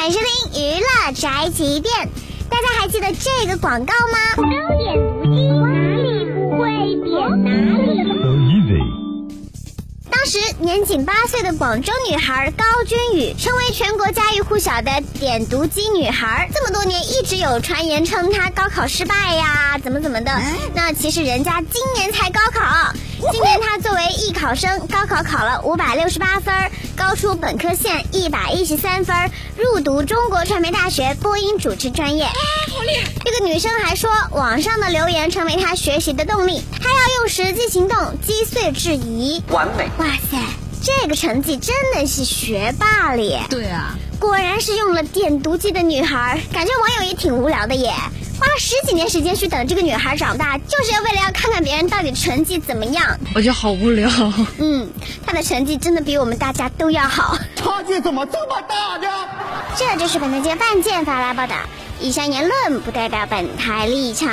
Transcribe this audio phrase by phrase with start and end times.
[0.00, 1.92] 欢迎收听娱乐宅急便。
[2.48, 4.34] 大家还记得这个广告吗？
[4.34, 4.42] 高
[4.78, 5.29] 点不
[10.20, 16.46] 当时年仅八岁的广州女孩高君宇成为全国家喻户晓的点读机女孩。
[16.54, 20.30] 这么多年一直有传言称她高考失败呀，怎么怎么的。
[20.74, 22.92] 那其实人家今年才高考，
[23.32, 26.54] 今年她作为艺考生，高考考了五百六十八分，
[26.94, 29.16] 高出本科线一百一十三分，
[29.56, 32.26] 入读中国传媒大学播音主持专业。
[33.24, 39.42] 这个女生还说，网上的留言成为她学习的动力，她要用实际行动击碎质疑。
[39.48, 39.88] 完美。
[39.98, 40.38] 哇塞，
[40.82, 43.40] 这个成绩真的是学霸了耶！
[43.48, 47.92] 对啊，果然是用了点读机的女孩，感觉网友也挺无聊的耶。
[48.38, 53.04] 花了十几年时间去等这个女孩长大，就是要为了要看看别人到底成绩怎么样。
[53.34, 54.10] 我觉得好无聊。
[54.58, 54.88] 嗯，
[55.26, 57.36] 她的成绩真的比我们大家都要好。
[57.54, 59.28] 差距怎么这么大呢？
[59.76, 61.54] 这就是本台街范件发来报道，
[62.00, 64.30] 以上言论不代表本台立场。